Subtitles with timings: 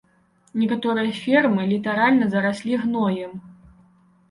[0.61, 3.39] Некаторыя фермы літаральна зараслі гноем.